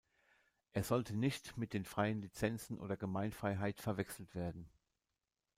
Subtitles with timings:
[0.73, 4.67] Er sollte nicht mit den freien Lizenzen oder Gemeinfreiheit verwechselt werden.